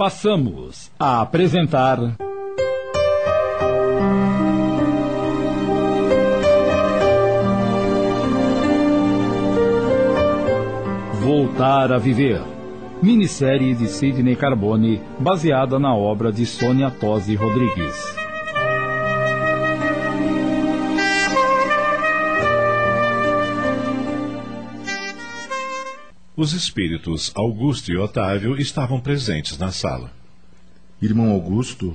[0.00, 1.98] passamos a apresentar.
[11.22, 12.40] Voltar a Viver.
[13.02, 18.19] Minissérie de Sidney Carbone, baseada na obra de Sônia Tosi Rodrigues.
[26.40, 30.10] Os espíritos Augusto e Otávio estavam presentes na sala.
[31.02, 31.94] Irmão Augusto,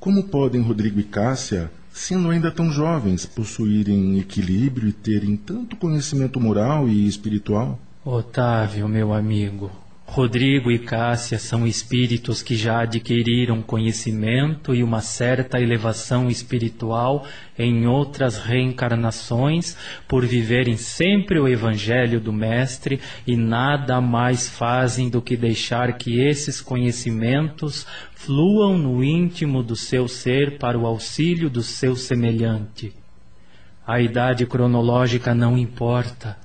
[0.00, 6.40] como podem Rodrigo e Cássia, sendo ainda tão jovens, possuírem equilíbrio e terem tanto conhecimento
[6.40, 7.78] moral e espiritual?
[8.04, 9.70] Otávio, meu amigo,
[10.14, 17.26] Rodrigo e Cássia são espíritos que já adquiriram conhecimento e uma certa elevação espiritual
[17.58, 25.20] em outras reencarnações por viverem sempre o Evangelho do Mestre e nada mais fazem do
[25.20, 27.84] que deixar que esses conhecimentos
[28.14, 32.92] fluam no íntimo do seu ser para o auxílio do seu semelhante.
[33.84, 36.43] A idade cronológica não importa.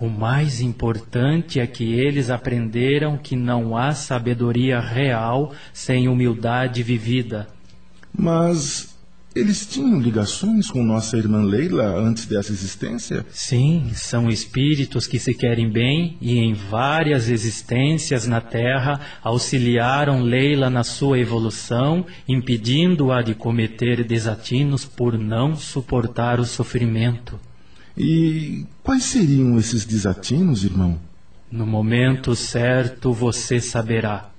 [0.00, 7.48] O mais importante é que eles aprenderam que não há sabedoria real sem humildade vivida.
[8.16, 8.96] Mas
[9.34, 13.26] eles tinham ligações com nossa irmã Leila antes dessa existência?
[13.30, 20.70] Sim, são espíritos que se querem bem e em várias existências na Terra auxiliaram Leila
[20.70, 27.38] na sua evolução, impedindo-a de cometer desatinos por não suportar o sofrimento.
[27.98, 31.00] E quais seriam esses desatinos, irmão?
[31.50, 34.30] No momento certo você saberá.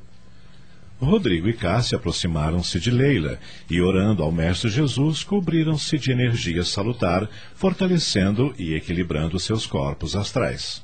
[1.02, 3.38] Rodrigo e Cássia aproximaram-se de Leila
[3.70, 10.84] e, orando ao Mestre Jesus, cobriram-se de energia salutar, fortalecendo e equilibrando seus corpos astrais.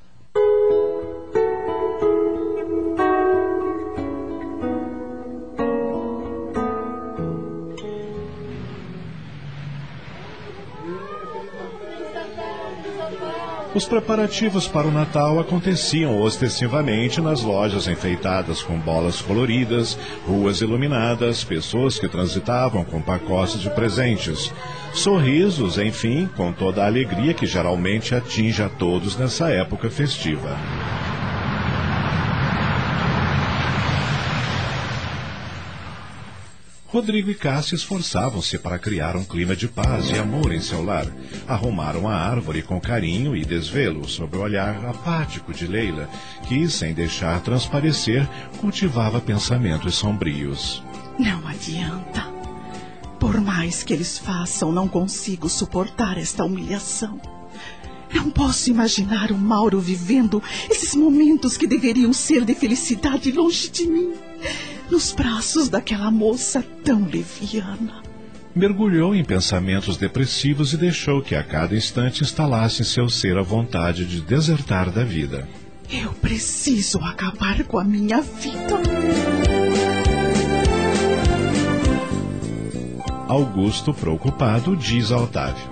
[13.75, 21.43] Os preparativos para o Natal aconteciam ostensivamente nas lojas enfeitadas com bolas coloridas, ruas iluminadas,
[21.43, 24.49] pessoas que transitavam com pacotes de presentes.
[24.93, 30.57] Sorrisos, enfim, com toda a alegria que geralmente atinge a todos nessa época festiva.
[36.95, 41.05] Rodrigo e Cássia esforçavam-se para criar um clima de paz e amor em seu lar.
[41.45, 46.09] Arrumaram a árvore com carinho e desvelo, sob o olhar apático de Leila,
[46.47, 48.25] que, sem deixar transparecer,
[48.61, 50.81] cultivava pensamentos sombrios.
[51.19, 52.33] Não adianta.
[53.19, 57.19] Por mais que eles façam, não consigo suportar esta humilhação.
[58.13, 63.85] Não posso imaginar o Mauro vivendo esses momentos que deveriam ser de felicidade longe de
[63.85, 64.13] mim
[64.89, 68.03] nos braços daquela moça tão leviana.
[68.55, 73.41] Mergulhou em pensamentos depressivos e deixou que a cada instante instalasse em seu ser a
[73.41, 75.47] vontade de desertar da vida.
[75.91, 78.79] Eu preciso acabar com a minha vida.
[83.27, 85.69] Augusto, preocupado, diz a Otávio.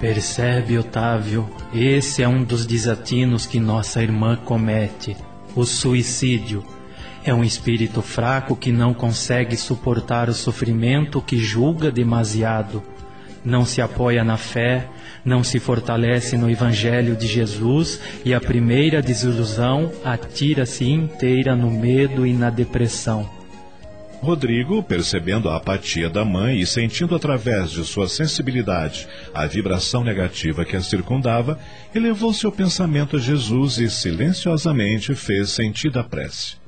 [0.00, 5.16] Percebe, Otávio, esse é um dos desatinos que nossa irmã comete:
[5.54, 6.64] o suicídio.
[7.26, 12.80] É um espírito fraco que não consegue suportar o sofrimento que julga demasiado.
[13.44, 14.88] Não se apoia na fé,
[15.24, 22.24] não se fortalece no Evangelho de Jesus e a primeira desilusão atira-se inteira no medo
[22.24, 23.28] e na depressão.
[24.22, 30.64] Rodrigo, percebendo a apatia da mãe e sentindo através de sua sensibilidade a vibração negativa
[30.64, 31.58] que a circundava,
[31.92, 36.65] elevou seu pensamento a Jesus e silenciosamente fez sentida a prece.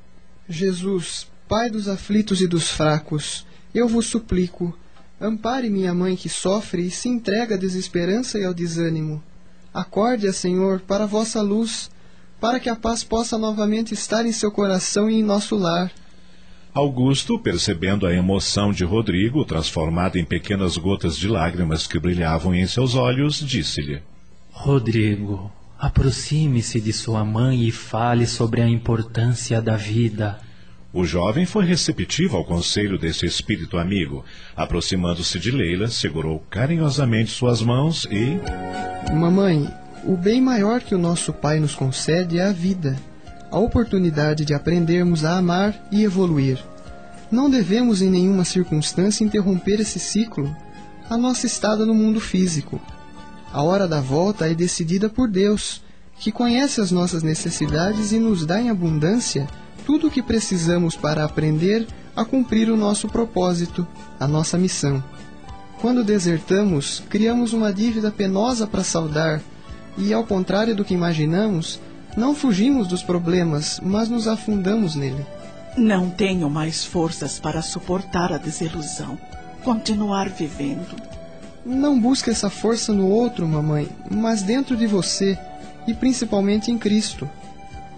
[0.48, 4.76] Jesus, Pai dos aflitos e dos fracos, eu vos suplico,
[5.20, 9.22] ampare minha mãe que sofre e se entrega à desesperança e ao desânimo.
[9.72, 11.91] Acorde-a, Senhor, para a vossa luz,
[12.41, 15.91] para que a paz possa novamente estar em seu coração e em nosso lar.
[16.75, 22.66] Augusto, percebendo a emoção de Rodrigo, transformada em pequenas gotas de lágrimas que brilhavam em
[22.66, 24.03] seus olhos, disse-lhe:
[24.51, 30.41] Rodrigo, Aproxime-se de sua mãe e fale sobre a importância da vida.
[30.92, 34.25] O jovem foi receptivo ao conselho desse espírito amigo.
[34.57, 38.41] Aproximando-se de Leila, segurou carinhosamente suas mãos e.
[39.15, 39.72] Mamãe,
[40.04, 42.97] o bem maior que o nosso Pai nos concede é a vida,
[43.48, 46.59] a oportunidade de aprendermos a amar e evoluir.
[47.30, 50.53] Não devemos em nenhuma circunstância interromper esse ciclo,
[51.09, 52.80] a nossa estada no mundo físico.
[53.53, 55.83] A hora da volta é decidida por Deus,
[56.18, 59.48] que conhece as nossas necessidades e nos dá em abundância
[59.86, 63.86] tudo o que precisamos para aprender a cumprir o nosso propósito,
[64.21, 65.03] a nossa missão.
[65.80, 69.41] Quando desertamos, criamos uma dívida penosa para saldar
[69.97, 71.80] e, ao contrário do que imaginamos,
[72.16, 75.24] não fugimos dos problemas, mas nos afundamos nele.
[75.77, 79.16] Não tenho mais forças para suportar a desilusão.
[79.62, 81.17] Continuar vivendo.
[81.68, 85.38] Não busque essa força no outro, mamãe, mas dentro de você
[85.86, 87.28] e principalmente em Cristo.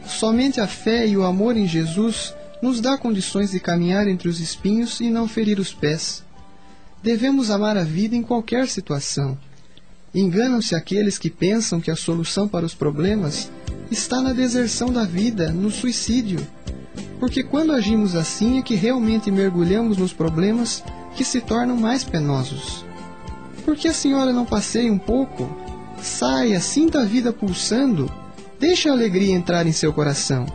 [0.04, 4.40] Somente a fé e o amor em Jesus nos dá condições de caminhar entre os
[4.40, 6.24] espinhos e não ferir os pés.
[7.00, 9.38] Devemos amar a vida em qualquer situação.
[10.12, 13.52] Enganam-se aqueles que pensam que a solução para os problemas
[13.88, 16.44] está na deserção da vida, no suicídio.
[17.20, 20.82] Porque quando agimos assim é que realmente mergulhamos nos problemas
[21.14, 22.89] que se tornam mais penosos.
[23.64, 25.48] Por que a senhora não passeia um pouco?
[26.02, 28.10] Saia, sinta a vida pulsando,
[28.58, 30.46] deixe a alegria entrar em seu coração.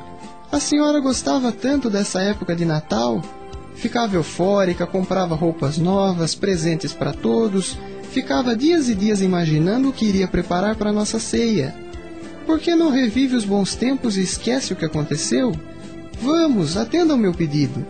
[0.52, 3.22] A senhora gostava tanto dessa época de Natal,
[3.76, 7.78] ficava eufórica, comprava roupas novas, presentes para todos,
[8.12, 11.76] ficava dias e dias imaginando o que iria preparar para nossa ceia.
[12.46, 15.52] Por que não revive os bons tempos e esquece o que aconteceu?
[16.22, 17.86] Vamos, atenda ao meu pedido.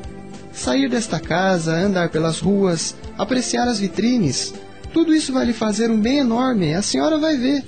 [0.52, 4.54] Sair desta casa, andar pelas ruas, apreciar as vitrines,
[4.96, 7.66] tudo isso vai lhe fazer um bem enorme, a senhora vai ver.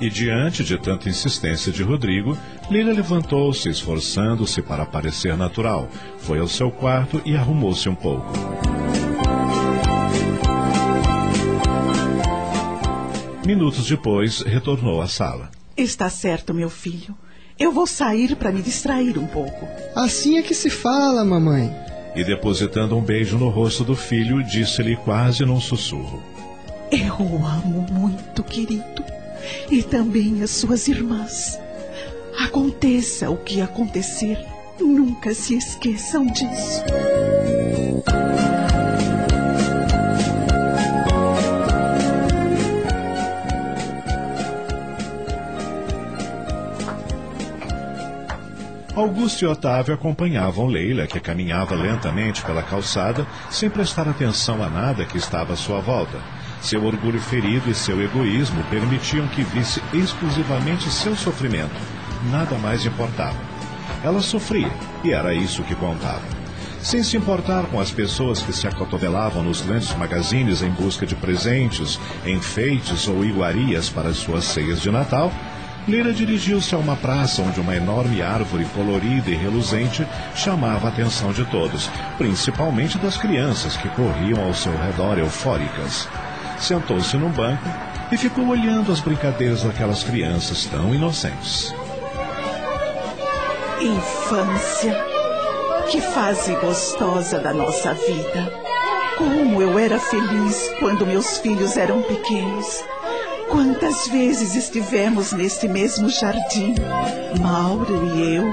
[0.00, 2.34] E diante de tanta insistência de Rodrigo,
[2.70, 5.90] Lila levantou-se, esforçando-se para parecer natural.
[6.16, 8.32] Foi ao seu quarto e arrumou-se um pouco.
[13.44, 15.50] Minutos depois, retornou à sala.
[15.76, 17.14] Está certo, meu filho.
[17.58, 19.68] Eu vou sair para me distrair um pouco.
[19.94, 21.70] Assim é que se fala, mamãe.
[22.16, 26.31] E depositando um beijo no rosto do filho, disse-lhe quase num sussurro:
[26.92, 29.02] Eu o amo muito, querido.
[29.70, 31.58] E também as suas irmãs.
[32.38, 34.38] Aconteça o que acontecer,
[34.78, 36.84] nunca se esqueçam disso.
[48.94, 55.06] Augusto e Otávio acompanhavam Leila, que caminhava lentamente pela calçada, sem prestar atenção a nada
[55.06, 56.41] que estava à sua volta.
[56.62, 61.74] Seu orgulho ferido e seu egoísmo permitiam que visse exclusivamente seu sofrimento.
[62.30, 63.36] Nada mais importava.
[64.04, 64.70] Ela sofria,
[65.02, 66.22] e era isso que contava.
[66.80, 71.16] Sem se importar com as pessoas que se acotovelavam nos grandes magazines em busca de
[71.16, 75.32] presentes, enfeites ou iguarias para as suas ceias de Natal,
[75.86, 81.32] Leila dirigiu-se a uma praça onde uma enorme árvore colorida e reluzente chamava a atenção
[81.32, 86.08] de todos, principalmente das crianças que corriam ao seu redor eufóricas.
[86.62, 87.68] Sentou-se num banco
[88.12, 91.74] e ficou olhando as brincadeiras daquelas crianças tão inocentes.
[93.80, 94.96] Infância,
[95.90, 98.52] que fase gostosa da nossa vida.
[99.18, 102.84] Como eu era feliz quando meus filhos eram pequenos.
[103.50, 106.76] Quantas vezes estivemos neste mesmo jardim,
[107.40, 108.44] Mauro e eu,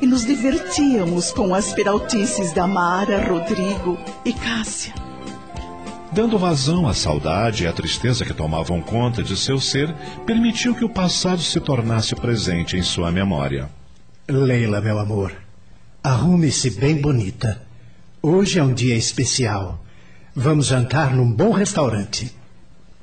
[0.00, 5.01] e nos divertíamos com as peraltices da Mara, Rodrigo e Cássia.
[6.12, 9.94] Dando vazão à saudade e à tristeza que tomavam conta de seu ser,
[10.26, 13.70] permitiu que o passado se tornasse presente em sua memória.
[14.28, 15.32] Leila, meu amor,
[16.04, 17.62] arrume-se bem bonita.
[18.20, 19.82] Hoje é um dia especial.
[20.36, 22.30] Vamos jantar num bom restaurante.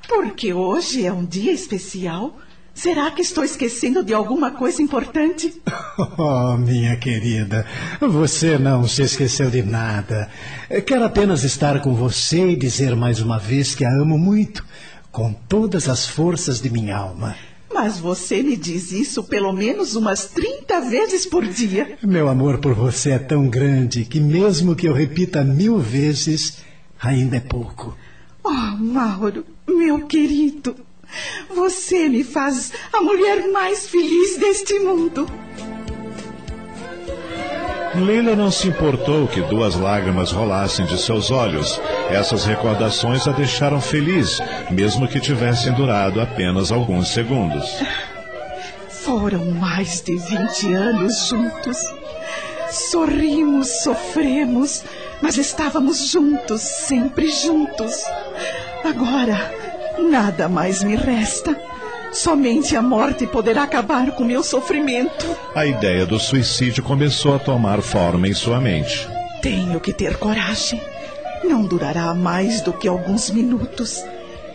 [0.08, 2.38] Porque hoje é um dia especial?
[2.80, 5.54] Será que estou esquecendo de alguma coisa importante?
[6.18, 7.66] Oh, minha querida,
[8.00, 10.30] você não se esqueceu de nada.
[10.86, 14.66] Quero apenas estar com você e dizer mais uma vez que a amo muito,
[15.12, 17.36] com todas as forças de minha alma.
[17.74, 21.98] Mas você me diz isso pelo menos umas 30 vezes por dia.
[22.02, 26.60] Meu amor por você é tão grande que, mesmo que eu repita mil vezes,
[27.02, 27.98] ainda é pouco.
[28.42, 30.76] Oh, Mauro, meu querido,
[31.50, 35.28] você me faz a mulher mais feliz deste mundo.
[37.96, 41.82] Leila não se importou que duas lágrimas rolassem de seus olhos.
[42.10, 44.39] Essas recordações a deixaram feliz,
[44.70, 47.66] mesmo que tivessem durado apenas alguns segundos.
[48.89, 51.78] Foram mais de 20 anos juntos.
[52.70, 54.84] Sorrimos, sofremos,
[55.22, 58.04] mas estávamos juntos, sempre juntos.
[58.84, 59.59] Agora,
[60.08, 61.60] nada mais me resta.
[62.12, 65.25] Somente a morte poderá acabar com meu sofrimento.
[65.53, 69.08] A ideia do suicídio começou a tomar forma em sua mente.
[69.41, 70.82] Tenho que ter coragem.
[71.44, 74.03] Não durará mais do que alguns minutos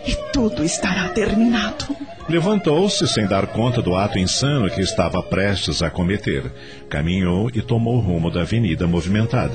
[0.07, 1.97] e tudo estará terminado.
[2.29, 6.51] Levantou-se sem dar conta do ato insano que estava prestes a cometer.
[6.89, 9.55] Caminhou e tomou o rumo da avenida movimentada.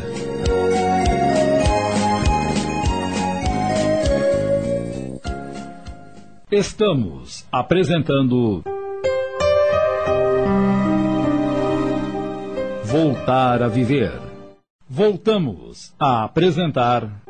[6.51, 8.63] Estamos apresentando.
[12.91, 14.19] Voltar a viver.
[14.87, 17.21] Voltamos a apresentar.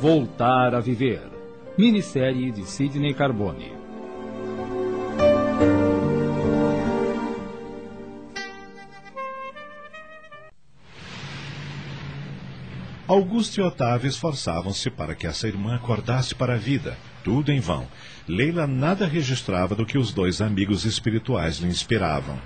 [0.00, 1.28] Voltar a viver.
[1.76, 3.77] Minissérie de Sidney Carbone.
[13.08, 16.94] Augusto e Otávio esforçavam-se para que essa irmã acordasse para a vida.
[17.24, 17.88] Tudo em vão.
[18.28, 22.38] Leila nada registrava do que os dois amigos espirituais lhe inspiravam.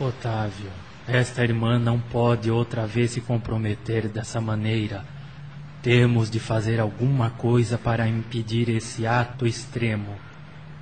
[0.00, 0.68] Otávio,
[1.06, 5.04] esta irmã não pode outra vez se comprometer dessa maneira.
[5.80, 10.16] Temos de fazer alguma coisa para impedir esse ato extremo.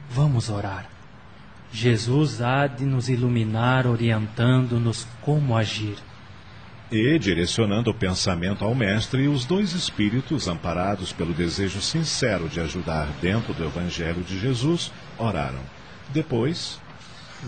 [0.08, 0.88] Vamos orar.
[1.70, 5.96] Jesus há de nos iluminar, orientando-nos como agir.
[6.92, 13.06] E, direcionando o pensamento ao Mestre, os dois espíritos, amparados pelo desejo sincero de ajudar
[13.22, 15.60] dentro do Evangelho de Jesus, oraram.
[16.08, 16.80] Depois.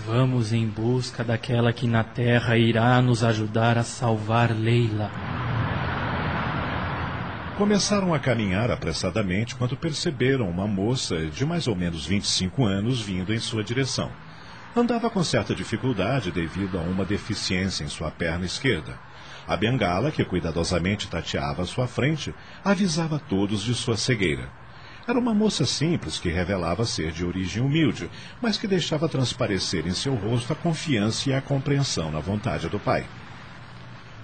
[0.06, 5.11] Vamos em busca daquela que na terra irá nos ajudar a salvar Leila.
[7.58, 13.34] Começaram a caminhar apressadamente quando perceberam uma moça de mais ou menos 25 anos vindo
[13.34, 14.11] em sua direção.
[14.75, 18.99] Andava com certa dificuldade devido a uma deficiência em sua perna esquerda.
[19.46, 22.34] A bengala, que cuidadosamente tateava à sua frente,
[22.64, 24.49] avisava todos de sua cegueira.
[25.06, 28.08] Era uma moça simples que revelava ser de origem humilde,
[28.40, 32.78] mas que deixava transparecer em seu rosto a confiança e a compreensão na vontade do
[32.78, 33.04] pai.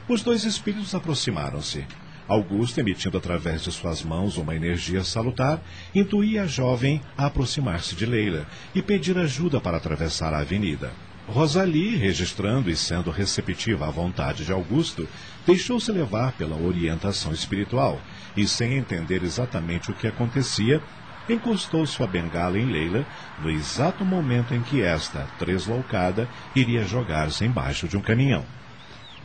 [0.09, 1.85] Os dois espíritos aproximaram-se.
[2.29, 5.61] Augusto, emitindo através de suas mãos uma energia salutar,
[5.95, 10.93] intuía a jovem a aproximar-se de Leila e pedir ajuda para atravessar a avenida.
[11.29, 15.07] Rosalie, registrando e sendo receptiva à vontade de Augusto,
[15.47, 18.01] deixou-se levar pela orientação espiritual
[18.35, 20.83] e, sem entender exatamente o que acontecia,
[21.29, 23.05] encostou sua bengala em Leila
[23.43, 28.47] no exato momento em que esta, tresloucada, iria jogar-se embaixo de um caminhão.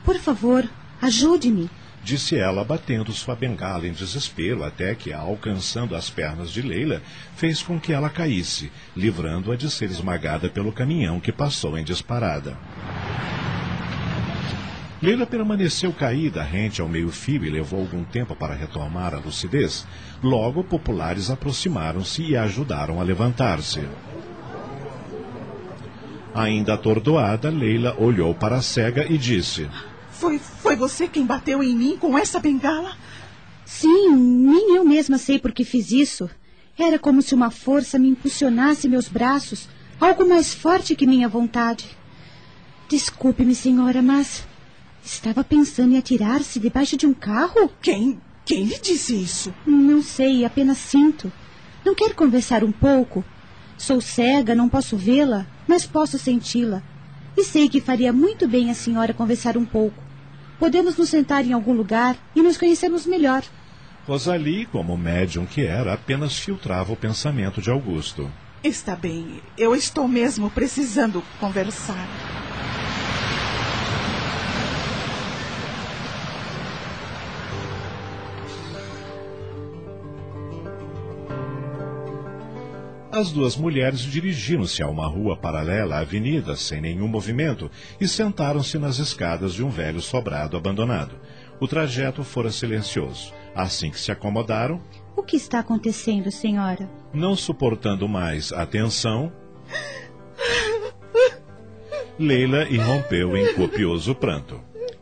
[0.04, 0.70] Por favor,
[1.02, 1.70] ajude-me
[2.04, 7.02] disse ela, batendo sua bengala em desespero, até que, alcançando as pernas de Leila,
[7.36, 12.58] fez com que ela caísse, livrando-a de ser esmagada pelo caminhão que passou em disparada.
[15.02, 19.86] Leila permaneceu caída, rente ao meio-fio, e levou algum tempo para retomar a lucidez.
[20.22, 23.82] Logo, populares aproximaram-se e ajudaram a levantar-se.
[26.34, 29.70] Ainda atordoada, Leila olhou para a cega e disse:
[30.14, 32.96] foi, foi você quem bateu em mim com essa bengala?
[33.66, 36.30] Sim, nem eu mesma sei por que fiz isso.
[36.78, 39.68] Era como se uma força me impulsionasse meus braços,
[40.00, 41.98] algo mais forte que minha vontade.
[42.90, 44.46] Desculpe-me, senhora, mas
[45.04, 47.72] estava pensando em atirar-se debaixo de um carro?
[47.82, 48.20] Quem?
[48.46, 49.54] Quem lhe disse isso?
[49.66, 51.32] Não sei, apenas sinto.
[51.86, 53.24] Não quer conversar um pouco?
[53.78, 56.84] Sou cega, não posso vê-la, mas posso senti-la.
[57.38, 60.03] E sei que faria muito bem a senhora conversar um pouco.
[60.60, 63.44] Podemos nos sentar em algum lugar e nos conhecermos melhor.
[64.06, 68.30] Rosalie, como médium que era, apenas filtrava o pensamento de Augusto.
[68.64, 72.43] Está bem, eu estou mesmo precisando conversar.
[83.16, 87.70] As duas mulheres dirigiram-se a uma rua paralela à avenida, sem nenhum movimento,
[88.02, 91.20] e sentaram-se nas escadas de um velho sobrado abandonado.
[91.60, 93.32] O trajeto fora silencioso.
[93.54, 94.82] Assim que se acomodaram.
[95.16, 96.90] O que está acontecendo, senhora?
[97.14, 99.32] Não suportando mais a tensão.
[102.18, 104.60] Leila irrompeu em copioso pranto.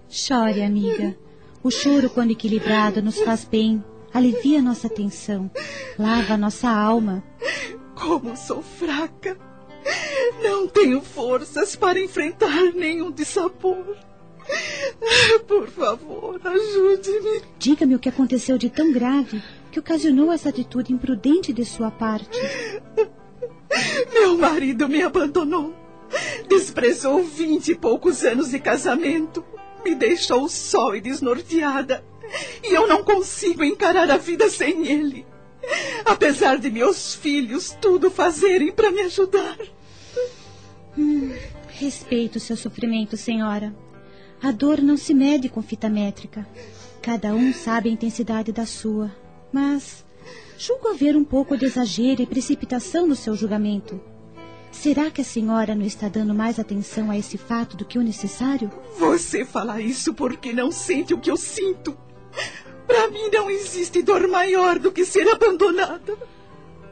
[0.09, 1.15] Chore, amiga.
[1.63, 3.81] O choro, quando equilibrado, nos faz bem,
[4.13, 5.49] alivia nossa tensão,
[5.97, 7.23] lava nossa alma.
[8.01, 9.37] Como sou fraca.
[10.41, 13.95] Não tenho forças para enfrentar nenhum dissabor.
[15.47, 17.41] Por favor, ajude-me.
[17.59, 19.41] Diga-me o que aconteceu de tão grave
[19.71, 22.39] que ocasionou essa atitude imprudente de sua parte.
[24.11, 25.73] Meu marido me abandonou.
[26.47, 29.45] Desprezou vinte e poucos anos de casamento.
[29.85, 32.03] Me deixou só e desnorteada.
[32.63, 35.25] E eu não consigo encarar a vida sem ele.
[36.05, 39.57] Apesar de meus filhos tudo fazerem para me ajudar.
[40.97, 41.33] Hum,
[41.69, 43.73] respeito o seu sofrimento, senhora.
[44.41, 46.47] A dor não se mede com fita métrica.
[47.01, 49.11] Cada um sabe a intensidade da sua.
[49.51, 50.03] Mas
[50.57, 54.01] julgo haver um pouco de exagero e precipitação no seu julgamento.
[54.71, 58.03] Será que a senhora não está dando mais atenção a esse fato do que o
[58.03, 58.71] necessário?
[58.97, 61.95] Você fala isso porque não sente o que eu sinto.
[62.91, 66.13] Para mim não existe dor maior do que ser abandonada.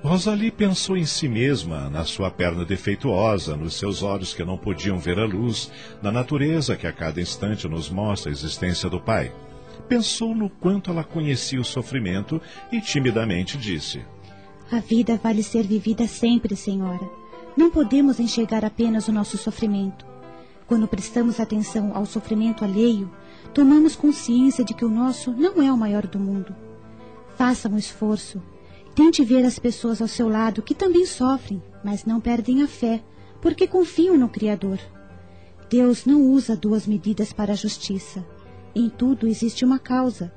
[0.01, 4.97] Rosalie pensou em si mesma, na sua perna defeituosa, nos seus olhos que não podiam
[4.97, 5.69] ver a luz,
[6.01, 9.29] na natureza que a cada instante nos mostra a existência do Pai.
[9.89, 12.41] Pensou no quanto ela conhecia o sofrimento
[12.71, 14.01] e timidamente disse:
[14.71, 17.09] A vida vale ser vivida sempre, Senhora.
[17.57, 20.05] Não podemos enxergar apenas o nosso sofrimento.
[20.65, 23.11] Quando prestamos atenção ao sofrimento alheio,
[23.53, 26.55] tomamos consciência de que o nosso não é o maior do mundo.
[27.35, 28.41] Faça um esforço
[28.99, 33.01] Tente ver as pessoas ao seu lado que também sofrem, mas não perdem a fé,
[33.41, 34.77] porque confiam no Criador.
[35.69, 38.25] Deus não usa duas medidas para a justiça.
[38.75, 40.33] Em tudo existe uma causa.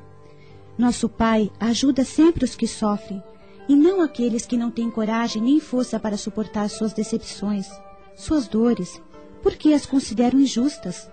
[0.79, 3.21] Nosso Pai ajuda sempre os que sofrem,
[3.69, 7.67] e não aqueles que não têm coragem nem força para suportar suas decepções,
[8.15, 9.03] suas dores,
[9.43, 11.11] porque as consideram injustas.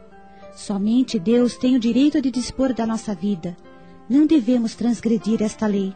[0.60, 3.56] Somente Deus tem o direito de dispor da nossa vida.
[4.10, 5.96] Não devemos transgredir esta lei.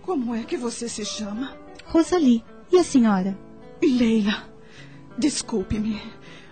[0.00, 1.56] Como é que você se chama?
[1.86, 2.44] Rosalie.
[2.70, 3.36] E a senhora?
[3.82, 4.48] Leila.
[5.18, 6.00] Desculpe-me.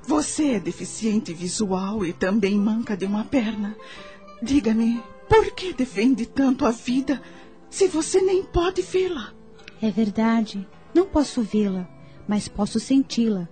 [0.03, 3.77] Você é deficiente visual e também manca de uma perna.
[4.43, 7.23] Diga-me, por que defende tanto a vida
[7.71, 9.33] se você nem pode vê-la?
[9.81, 10.67] É verdade.
[10.93, 11.89] Não posso vê-la,
[12.27, 13.49] mas posso senti-la.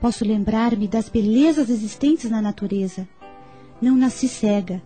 [0.00, 3.06] Posso lembrar-me das belezas existentes na natureza.
[3.82, 4.82] Não nasci cega.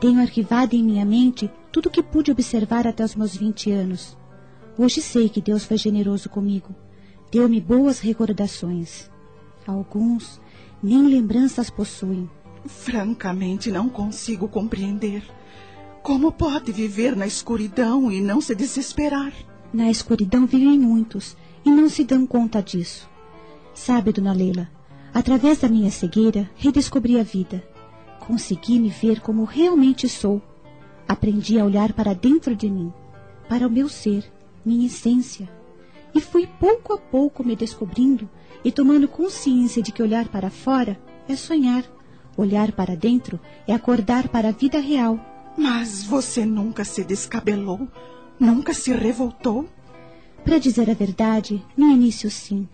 [0.00, 4.16] Tenho arquivado em minha mente tudo o que pude observar até os meus 20 anos.
[4.78, 6.74] Hoje sei que Deus foi generoso comigo.
[7.30, 9.10] Deu-me boas recordações.
[9.66, 10.40] Alguns
[10.82, 12.28] nem lembranças possuem.
[12.66, 15.22] Francamente, não consigo compreender.
[16.02, 19.32] Como pode viver na escuridão e não se desesperar?
[19.72, 23.12] Na escuridão vivem muitos e não se dão conta disso.
[23.74, 24.70] Sabe, dona Leila,
[25.12, 27.62] através da minha cegueira, redescobri a vida.
[28.20, 30.40] Consegui me ver como realmente sou
[31.06, 32.92] Aprendi a olhar para dentro de mim,
[33.48, 34.24] para o meu ser,
[34.64, 35.48] minha essência.
[36.14, 38.28] E fui pouco a pouco me descobrindo
[38.64, 41.84] e tomando consciência de que olhar para fora é sonhar,
[42.36, 45.18] olhar para dentro é acordar para a vida real.
[45.58, 47.86] Mas você nunca se descabelou?
[48.40, 49.68] Nunca se revoltou?
[50.42, 52.66] Para dizer a verdade, no início sim.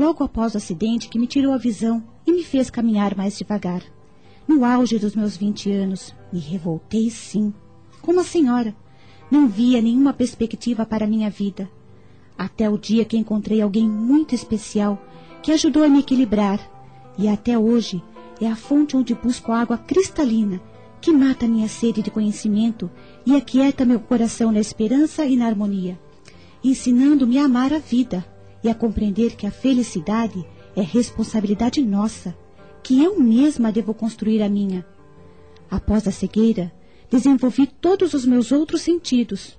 [0.00, 3.82] Logo após o acidente que me tirou a visão e me fez caminhar mais devagar.
[4.48, 7.52] No auge dos meus vinte anos, me revoltei sim,
[8.00, 8.74] como a senhora.
[9.30, 11.70] Não via nenhuma perspectiva para minha vida.
[12.38, 14.98] Até o dia que encontrei alguém muito especial
[15.42, 16.58] que ajudou a me equilibrar.
[17.18, 18.02] E até hoje
[18.40, 20.62] é a fonte onde busco água cristalina
[20.98, 22.90] que mata minha sede de conhecimento
[23.26, 26.00] e aquieta meu coração na esperança e na harmonia,
[26.64, 28.24] ensinando-me a amar a vida
[28.62, 30.44] e a compreender que a felicidade
[30.76, 32.36] é responsabilidade nossa
[32.82, 34.86] que eu mesma devo construir a minha.
[35.70, 36.72] Após a cegueira,
[37.10, 39.58] desenvolvi todos os meus outros sentidos.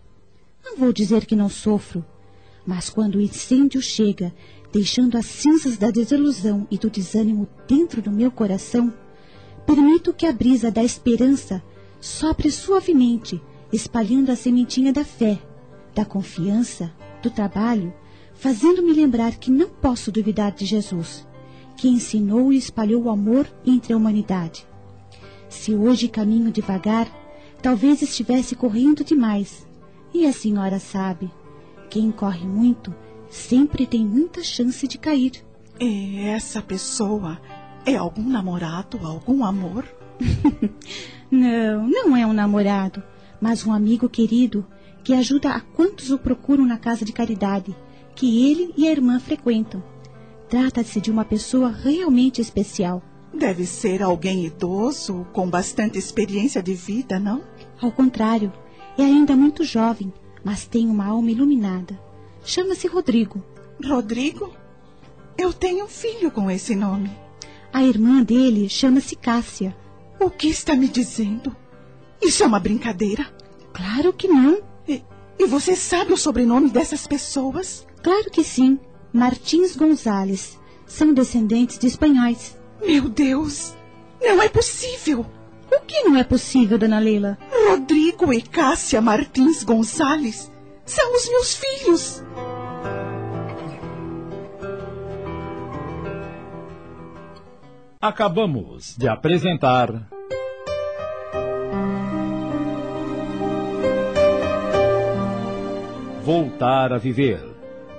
[0.64, 2.06] Não vou dizer que não sofro,
[2.66, 4.34] mas quando o incêndio chega,
[4.72, 8.94] deixando as cinzas da desilusão e do desânimo dentro do meu coração,
[9.66, 11.62] permito que a brisa da esperança
[12.00, 15.40] sopre suavemente, espalhando a sementinha da fé,
[15.94, 17.94] da confiança, do trabalho,
[18.34, 21.26] fazendo-me lembrar que não posso duvidar de Jesus
[21.82, 24.68] que ensinou e espalhou o amor entre a humanidade.
[25.50, 27.08] Se hoje caminho devagar,
[27.60, 29.68] talvez estivesse correndo demais.
[30.14, 31.32] E a senhora sabe,
[31.90, 32.94] quem corre muito
[33.32, 35.44] sempre tem muita chance de cair.
[35.80, 37.42] E essa pessoa
[37.84, 39.84] é algum namorado, algum amor?
[41.32, 43.02] não, não é um namorado,
[43.42, 44.64] mas um amigo querido
[45.04, 47.76] que ajuda a quantos o procuram na casa de caridade,
[48.16, 49.84] que ele e a irmã frequentam.
[50.50, 53.02] Trata-se de uma pessoa realmente especial.
[53.34, 57.42] Deve ser alguém idoso, com bastante experiência de vida, não?
[57.82, 58.52] Ao contrário,
[58.98, 61.98] é ainda muito jovem, mas tem uma alma iluminada.
[62.44, 63.42] Chama-se Rodrigo.
[63.84, 64.52] Rodrigo?
[65.38, 67.10] Eu tenho um filho com esse nome.
[67.72, 69.76] A irmã dele chama-se Cássia.
[70.20, 71.56] O que está me dizendo?
[72.22, 73.26] Isso é uma brincadeira?
[73.74, 74.62] Claro que não.
[74.88, 75.02] E,
[75.40, 77.88] e você sabe o sobrenome dessas pessoas?
[78.02, 78.80] Claro que sim.
[79.14, 80.60] Martins Gonzales.
[80.86, 82.58] São descendentes de espanhóis.
[82.82, 83.76] Meu Deus!
[84.22, 85.26] Não é possível!
[85.72, 87.38] O que não é possível, dona Leila?
[87.70, 90.52] Rodrigo e Cássia Martins Gonzales
[90.86, 92.24] são os meus filhos.
[98.02, 100.10] Acabamos de apresentar.
[106.24, 107.51] Voltar a Viver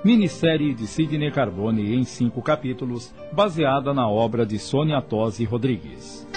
[0.03, 6.27] minissérie de Sidney Carbone em cinco capítulos, baseada na obra de Sônia Tosi Rodrigues.